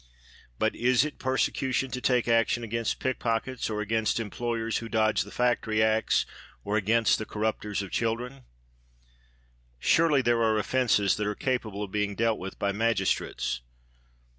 [0.57, 5.29] But is it persecution to take action against pickpockets or against employers who dodge the
[5.29, 6.25] Factory Acts
[6.63, 8.45] or against the corrupters of children?
[9.77, 13.61] Surely there are offences that are capable of being dealt with by magistrates.